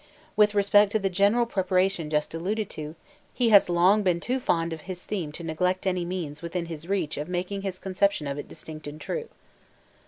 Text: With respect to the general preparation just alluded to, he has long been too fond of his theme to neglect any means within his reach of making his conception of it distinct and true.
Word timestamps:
With 0.35 0.55
respect 0.55 0.91
to 0.93 0.97
the 0.97 1.11
general 1.11 1.45
preparation 1.45 2.09
just 2.09 2.33
alluded 2.33 2.71
to, 2.71 2.95
he 3.35 3.49
has 3.49 3.69
long 3.69 4.01
been 4.01 4.19
too 4.19 4.39
fond 4.39 4.73
of 4.73 4.81
his 4.89 5.05
theme 5.05 5.31
to 5.33 5.43
neglect 5.43 5.85
any 5.85 6.05
means 6.05 6.41
within 6.41 6.65
his 6.65 6.89
reach 6.89 7.17
of 7.17 7.29
making 7.29 7.61
his 7.61 7.77
conception 7.77 8.25
of 8.25 8.39
it 8.39 8.47
distinct 8.47 8.87
and 8.87 8.99
true. 8.99 9.29